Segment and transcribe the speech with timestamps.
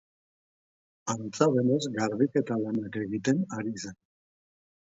[1.15, 4.01] Antza denez, garbiketa lanak egiten ari zen.